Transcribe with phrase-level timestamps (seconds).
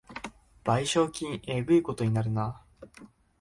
[0.63, 2.63] 賠償金えぐいことになるな